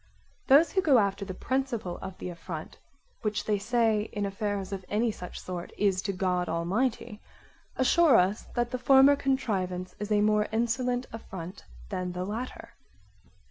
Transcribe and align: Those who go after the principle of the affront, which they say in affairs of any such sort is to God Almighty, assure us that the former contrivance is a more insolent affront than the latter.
Those 0.47 0.71
who 0.71 0.81
go 0.81 0.97
after 0.97 1.23
the 1.25 1.35
principle 1.35 1.99
of 1.99 2.17
the 2.17 2.29
affront, 2.29 2.79
which 3.21 3.45
they 3.45 3.59
say 3.59 4.09
in 4.13 4.25
affairs 4.25 4.71
of 4.71 4.83
any 4.89 5.11
such 5.11 5.39
sort 5.39 5.71
is 5.77 6.01
to 6.01 6.11
God 6.11 6.49
Almighty, 6.49 7.21
assure 7.75 8.15
us 8.15 8.47
that 8.55 8.71
the 8.71 8.79
former 8.79 9.15
contrivance 9.15 9.93
is 9.99 10.11
a 10.11 10.21
more 10.21 10.47
insolent 10.51 11.05
affront 11.13 11.65
than 11.89 12.13
the 12.13 12.25
latter. 12.25 12.73